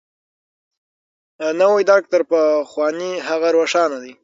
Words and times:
نوی 1.59 1.83
درک 1.91 2.05
تر 2.11 2.21
پخواني 2.29 3.11
هغه 3.27 3.49
روښانه 3.57 3.97
دی. 4.03 4.13